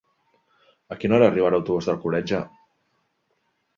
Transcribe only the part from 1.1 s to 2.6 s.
hora arriba l'autobús d'Alcoletge?